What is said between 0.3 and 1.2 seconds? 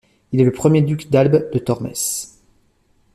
Il est le premier duc